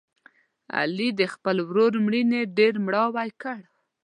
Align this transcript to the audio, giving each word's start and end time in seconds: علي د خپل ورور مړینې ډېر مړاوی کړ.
علي 0.77 1.09
د 1.19 1.21
خپل 1.33 1.55
ورور 1.67 1.93
مړینې 2.05 2.41
ډېر 2.57 2.73
مړاوی 2.85 3.29
کړ. 3.41 3.59